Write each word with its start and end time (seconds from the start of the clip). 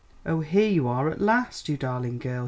"Oh, 0.25 0.39
here 0.39 0.67
you 0.67 0.87
are 0.87 1.09
at 1.11 1.21
last, 1.21 1.69
you 1.69 1.77
darling 1.77 2.17
girl!" 2.17 2.39